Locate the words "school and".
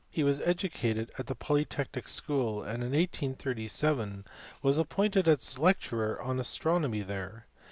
2.07-2.77